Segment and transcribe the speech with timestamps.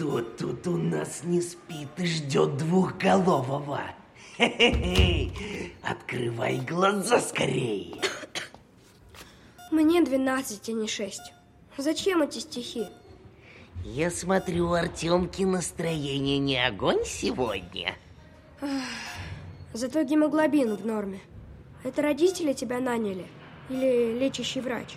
[0.00, 3.82] Кто тут у нас не спит и ждет двухголового?
[4.38, 5.72] Хе-хе-хе!
[5.82, 8.00] Открывай глаза скорее!
[9.70, 11.20] Мне 12, а не 6.
[11.76, 12.86] Зачем эти стихи?
[13.84, 17.94] Я смотрю, у Артемки настроение не огонь сегодня.
[19.74, 21.20] Зато гемоглобин в норме.
[21.84, 23.26] Это родители тебя наняли?
[23.68, 24.96] Или лечащий врач?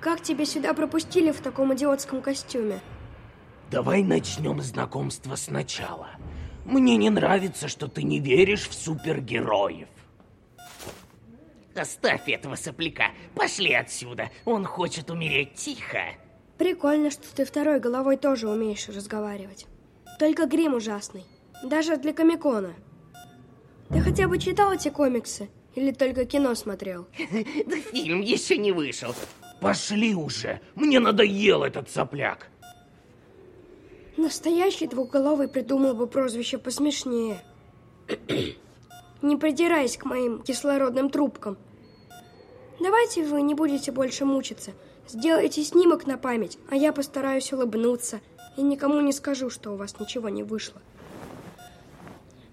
[0.00, 2.80] Как тебя сюда пропустили в таком идиотском костюме?
[3.70, 6.08] Давай начнем знакомство сначала.
[6.64, 9.88] Мне не нравится, что ты не веришь в супергероев.
[11.74, 13.10] Оставь этого сопляка.
[13.34, 14.30] Пошли отсюда.
[14.44, 16.04] Он хочет умереть тихо.
[16.58, 19.66] Прикольно, что ты второй головой тоже умеешь разговаривать.
[20.18, 21.24] Только грим ужасный.
[21.62, 22.74] Даже для комикона.
[23.90, 25.50] Ты хотя бы читал эти комиксы?
[25.74, 27.06] Или только кино смотрел?
[27.66, 29.14] Да фильм еще не вышел.
[29.60, 30.60] Пошли уже.
[30.74, 32.48] Мне надоел этот сопляк.
[34.16, 37.42] Настоящий двухголовый придумал бы прозвище посмешнее.
[39.20, 41.58] Не придирайся к моим кислородным трубкам.
[42.80, 44.72] Давайте вы не будете больше мучиться.
[45.06, 48.20] Сделайте снимок на память, а я постараюсь улыбнуться
[48.56, 50.80] и никому не скажу, что у вас ничего не вышло.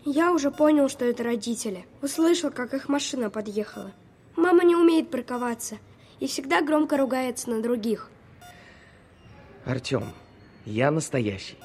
[0.06, 1.86] Я уже понял, что это родители.
[2.02, 3.92] Услышал, как их машина подъехала.
[4.36, 5.78] Мама не умеет парковаться
[6.20, 8.10] и всегда громко ругается на других.
[9.66, 10.14] Артем,
[10.66, 11.58] я настоящий.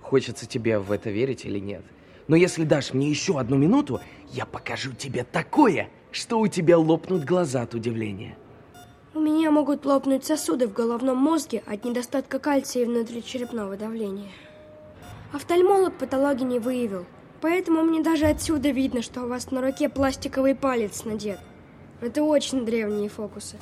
[0.00, 1.82] Хочется тебе в это верить или нет.
[2.28, 4.00] Но если дашь мне еще одну минуту,
[4.32, 8.36] я покажу тебе такое, что у тебя лопнут глаза от удивления.
[9.14, 14.30] У меня могут лопнуть сосуды в головном мозге от недостатка кальция и внутричерепного давления.
[15.32, 17.04] Офтальмолог патологии не выявил,
[17.40, 21.40] поэтому мне даже отсюда видно, что у вас на руке пластиковый палец надет.
[22.00, 23.56] Это очень древние фокусы.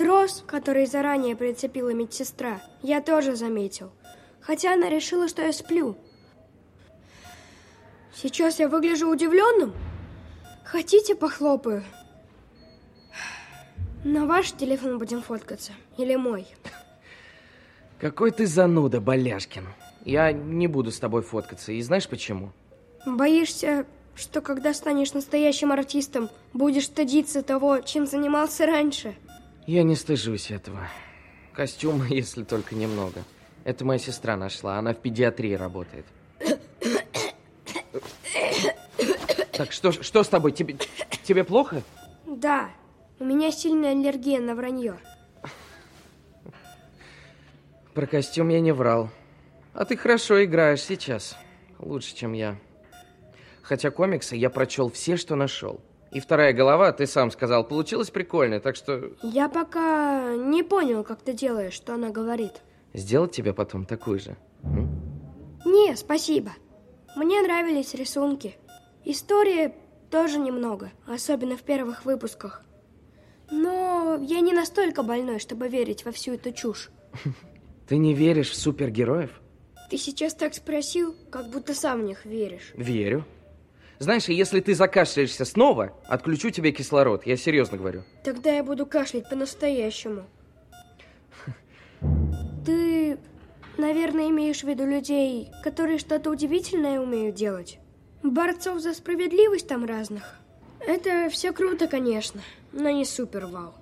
[0.00, 3.92] Трос, который заранее прицепила медсестра, я тоже заметил.
[4.40, 5.94] Хотя она решила, что я сплю.
[8.14, 9.74] Сейчас я выгляжу удивленным?
[10.64, 11.84] Хотите, похлопаю?
[14.02, 15.72] На ваш телефон будем фоткаться?
[15.98, 16.46] Или мой?
[18.00, 19.68] Какой ты зануда, Боляшкин.
[20.06, 21.72] Я не буду с тобой фоткаться.
[21.72, 22.52] И знаешь почему?
[23.04, 29.14] Боишься, что когда станешь настоящим артистом, будешь стыдиться того, чем занимался раньше?
[29.70, 30.88] Я не стыжусь этого.
[31.52, 33.22] Костюм, если только немного.
[33.62, 36.06] Это моя сестра нашла, она в педиатрии работает.
[39.52, 40.50] Так, что, что с тобой?
[40.50, 40.76] Тебе,
[41.22, 41.84] тебе плохо?
[42.26, 42.70] Да,
[43.20, 44.98] у меня сильная аллергия на вранье.
[47.94, 49.08] Про костюм я не врал.
[49.72, 51.36] А ты хорошо играешь сейчас.
[51.78, 52.58] Лучше, чем я.
[53.62, 55.80] Хотя комиксы я прочел все, что нашел.
[56.12, 59.12] И вторая голова, ты сам сказал, получилась прикольная, так что...
[59.22, 62.62] Я пока не понял, как ты делаешь, что она говорит.
[62.92, 64.36] Сделать тебе потом такую же?
[64.64, 64.88] М?
[65.64, 66.50] Не, спасибо.
[67.14, 68.56] Мне нравились рисунки.
[69.04, 69.72] Истории
[70.10, 72.64] тоже немного, особенно в первых выпусках.
[73.50, 76.90] Но я не настолько больной, чтобы верить во всю эту чушь.
[77.88, 79.40] Ты не веришь в супергероев?
[79.90, 82.72] Ты сейчас так спросил, как будто сам в них веришь.
[82.76, 83.24] Верю.
[84.00, 87.26] Знаешь, если ты закашляешься снова, отключу тебе кислород.
[87.26, 88.02] Я серьезно говорю.
[88.24, 90.24] Тогда я буду кашлять по-настоящему.
[92.64, 93.18] Ты,
[93.76, 97.78] наверное, имеешь в виду людей, которые что-то удивительное умеют делать?
[98.22, 100.34] Борцов за справедливость там разных.
[100.80, 102.40] Это все круто, конечно,
[102.72, 103.74] но не супер вау.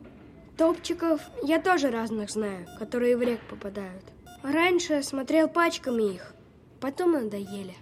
[0.57, 4.03] Топчиков я тоже разных знаю, которые в рек попадают.
[4.43, 6.35] Раньше смотрел пачками их,
[6.81, 7.77] потом надоели.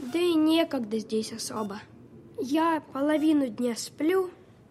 [0.00, 1.80] Да и некогда здесь особо.
[2.38, 4.30] Я половину дня сплю,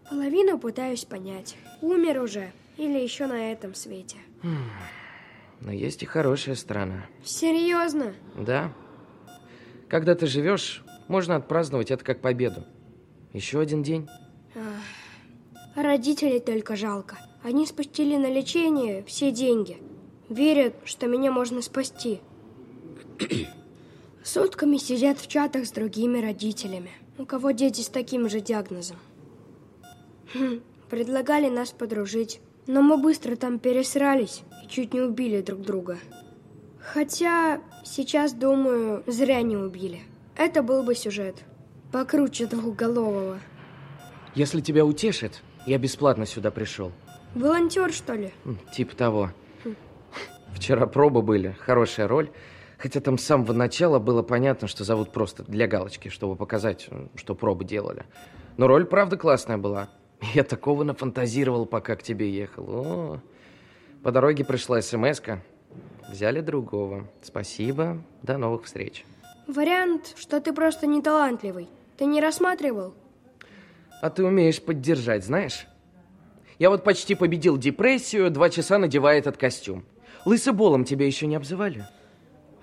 [0.09, 4.17] половину пытаюсь понять, умер уже или еще на этом свете.
[5.61, 7.05] Но есть и хорошая сторона.
[7.23, 8.13] Серьезно?
[8.35, 8.73] Да.
[9.87, 12.65] Когда ты живешь, можно отпраздновать это как победу.
[13.33, 14.07] Еще один день.
[15.75, 17.17] Родителей только жалко.
[17.43, 19.77] Они спустили на лечение все деньги.
[20.29, 22.21] Верят, что меня можно спасти.
[24.23, 28.97] Сутками сидят в чатах с другими родителями, у кого дети с таким же диагнозом.
[30.33, 35.97] Хм, предлагали нас подружить, но мы быстро там пересрались и чуть не убили друг друга.
[36.79, 40.01] Хотя сейчас, думаю, зря не убили.
[40.35, 41.43] Это был бы сюжет.
[41.91, 43.39] Покруче двухголового.
[44.35, 46.91] Если тебя утешит, я бесплатно сюда пришел.
[47.35, 48.31] Волонтер, что ли?
[48.73, 49.31] Типа того.
[50.53, 52.29] Вчера пробы были, хорошая роль.
[52.79, 57.35] Хотя там с самого начала было понятно, что зовут просто для галочки, чтобы показать, что
[57.35, 58.05] пробы делали.
[58.55, 59.89] Но роль, правда, классная была.
[60.33, 62.65] Я такого нафантазировал, пока к тебе ехал.
[62.69, 63.21] О,
[64.01, 65.39] По дороге пришла смс -ка.
[66.09, 67.07] Взяли другого.
[67.21, 68.01] Спасибо.
[68.23, 69.05] До новых встреч.
[69.47, 71.67] Вариант, что ты просто не талантливый.
[71.97, 72.93] Ты не рассматривал?
[74.01, 75.67] А ты умеешь поддержать, знаешь?
[76.59, 79.83] Я вот почти победил депрессию, два часа надевая этот костюм.
[80.25, 81.85] Лысоболом тебя еще не обзывали?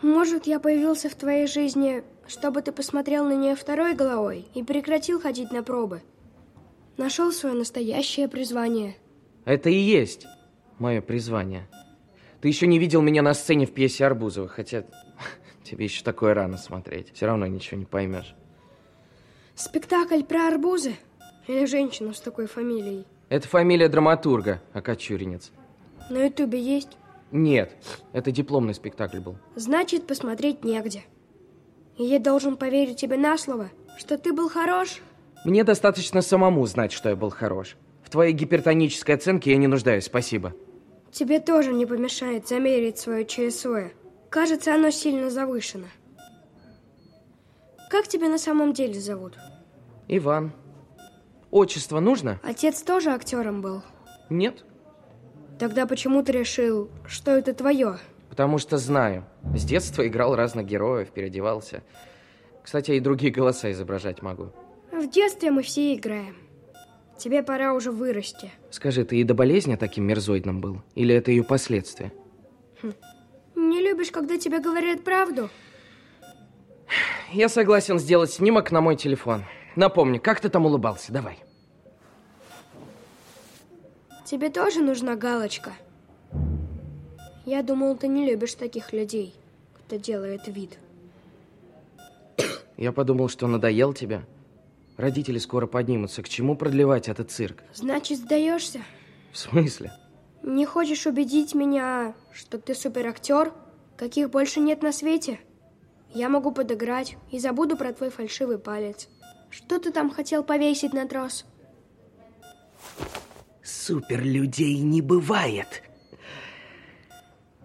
[0.07, 5.21] Может, я появился в твоей жизни, чтобы ты посмотрел на нее второй головой и прекратил
[5.21, 6.01] ходить на пробы.
[6.97, 8.97] Нашел свое настоящее призвание.
[9.45, 10.29] Это и есть
[10.79, 11.67] мое призвание.
[12.41, 14.85] Ты еще не видел меня на сцене в пьесе Арбузова, хотя
[15.65, 17.13] тебе еще такое рано смотреть.
[17.13, 18.37] Все равно ничего не поймешь.
[19.57, 20.95] Спектакль про арбузы?
[21.49, 23.07] Или женщину с такой фамилией?
[23.29, 25.51] Это фамилия драматурга, Окочуринец.
[26.11, 26.97] На ютубе есть?
[27.33, 27.77] Нет,
[28.13, 29.37] это дипломный спектакль был.
[29.57, 31.03] Значит, посмотреть негде.
[31.97, 35.01] И я должен поверить тебе на слово, что ты был хорош?
[35.45, 37.77] Мне достаточно самому знать, что я был хорош.
[38.03, 40.55] В твоей гипертонической оценке я не нуждаюсь, спасибо.
[41.11, 43.93] Тебе тоже не помешает замерить свое ЧСВ.
[44.29, 45.89] Кажется, оно сильно завышено.
[47.91, 49.39] Как тебя на самом деле зовут?
[50.09, 50.53] Иван.
[51.51, 52.39] Отчество нужно?
[52.43, 53.83] Отец тоже актером был?
[54.29, 54.65] Нет.
[55.59, 57.99] Тогда почему ты решил, что это твое?
[58.29, 59.25] Потому что знаю.
[59.55, 61.83] С детства играл разных героев, переодевался.
[62.63, 64.51] Кстати, и другие голоса изображать могу.
[64.93, 66.37] В детстве мы все играем.
[67.17, 68.51] Тебе пора уже вырасти.
[68.71, 70.83] Скажи, ты и до болезни таким мерзоидным был?
[70.95, 72.13] Или это ее последствия?
[72.83, 72.93] Хм.
[73.55, 75.49] Не любишь, когда тебе говорят правду?
[77.33, 79.45] Я согласен сделать снимок на мой телефон.
[79.77, 81.13] Напомни, как ты там улыбался?
[81.13, 81.39] Давай.
[84.27, 85.73] Тебе тоже нужна галочка?
[87.45, 89.33] Я думал, ты не любишь таких людей,
[89.79, 90.79] кто делает вид.
[92.77, 94.23] Я подумал, что надоел тебе.
[94.97, 96.25] Родители скоро поднимутся.
[96.25, 97.63] К чему продлевать этот цирк?
[97.73, 98.81] Значит, сдаешься?
[99.31, 99.93] В смысле?
[100.43, 103.53] Не хочешь убедить меня, что ты суперактер,
[103.97, 105.39] каких больше нет на свете?
[106.13, 109.09] Я могу подыграть и забуду про твой фальшивый палец.
[109.51, 111.45] Что ты там хотел повесить на трос?
[113.67, 115.83] Супер людей не бывает.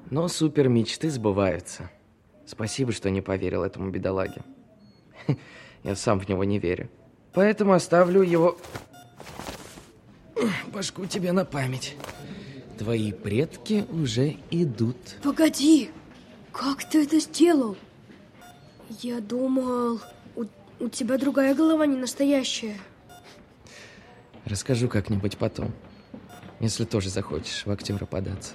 [0.09, 1.91] Но супер мечты сбываются.
[2.47, 4.41] Спасибо, что не поверил этому бедолаге.
[5.83, 6.89] Я сам в него не верю.
[7.33, 8.57] Поэтому оставлю его
[10.73, 11.95] башку тебе на память.
[12.79, 14.97] Твои предки уже идут.
[15.21, 15.91] Погоди,
[16.51, 17.77] как ты это сделал?
[19.01, 20.01] Я думал,
[20.35, 20.45] у,
[20.79, 22.77] у тебя другая голова не настоящая.
[24.45, 25.71] Расскажу как-нибудь потом,
[26.61, 28.53] если тоже захочешь в актера податься.